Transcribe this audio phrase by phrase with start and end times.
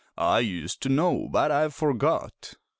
[0.17, 2.55] I used to know, but I've forgot."